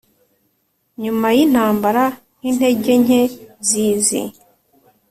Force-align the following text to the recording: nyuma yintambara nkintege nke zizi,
nyuma 1.03 1.27
yintambara 1.37 2.03
nkintege 2.39 2.93
nke 3.03 3.21
zizi, 3.67 4.21